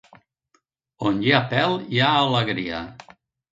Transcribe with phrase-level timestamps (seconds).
[1.09, 2.83] On hi ha pèl, hi ha alegria.